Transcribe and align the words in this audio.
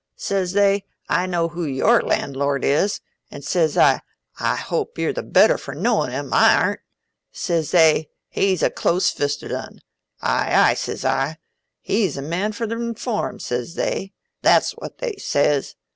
Says 0.17 0.53
they, 0.53 0.83
'I 1.09 1.27
know 1.27 1.47
who 1.49 1.63
your 1.63 2.01
landlord 2.01 2.65
is.' 2.65 3.01
An' 3.29 3.43
says 3.43 3.77
I, 3.77 4.01
'I 4.39 4.55
hope 4.55 4.97
you're 4.97 5.13
the 5.13 5.21
better 5.21 5.59
for 5.59 5.75
knowin' 5.75 6.09
him, 6.09 6.33
I 6.33 6.55
arn't.' 6.55 6.79
Says 7.31 7.69
they, 7.69 8.09
'He's 8.27 8.63
a 8.63 8.71
close 8.71 9.11
fisted 9.11 9.51
un.' 9.51 9.77
'Ay 10.23 10.71
ay,' 10.71 10.73
says 10.73 11.05
I. 11.05 11.37
'He's 11.81 12.17
a 12.17 12.23
man 12.23 12.51
for 12.51 12.65
the 12.65 12.77
Rinform,' 12.77 13.39
says 13.41 13.75
they. 13.75 14.11
That's 14.41 14.71
what 14.71 14.97
they 14.97 15.17
says. 15.17 15.75